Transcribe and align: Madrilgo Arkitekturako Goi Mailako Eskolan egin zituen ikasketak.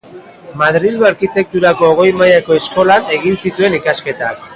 Madrilgo 0.59 1.05
Arkitekturako 1.09 1.89
Goi 1.99 2.07
Mailako 2.21 2.57
Eskolan 2.61 3.07
egin 3.19 3.39
zituen 3.43 3.77
ikasketak. 3.81 4.41